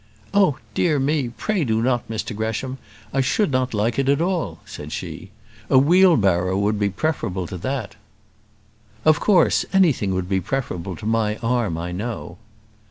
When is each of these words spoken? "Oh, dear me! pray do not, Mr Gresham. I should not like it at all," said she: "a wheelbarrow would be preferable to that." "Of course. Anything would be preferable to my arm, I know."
"Oh, 0.33 0.57
dear 0.73 0.97
me! 0.97 1.29
pray 1.29 1.63
do 1.63 1.79
not, 1.79 2.09
Mr 2.09 2.35
Gresham. 2.35 2.79
I 3.13 3.21
should 3.21 3.51
not 3.51 3.71
like 3.75 3.99
it 3.99 4.09
at 4.09 4.19
all," 4.19 4.61
said 4.65 4.91
she: 4.91 5.29
"a 5.69 5.77
wheelbarrow 5.77 6.57
would 6.57 6.79
be 6.79 6.89
preferable 6.89 7.45
to 7.45 7.57
that." 7.59 7.97
"Of 9.05 9.19
course. 9.19 9.63
Anything 9.71 10.15
would 10.15 10.27
be 10.27 10.41
preferable 10.41 10.95
to 10.95 11.05
my 11.05 11.35
arm, 11.43 11.77
I 11.77 11.91
know." 11.91 12.39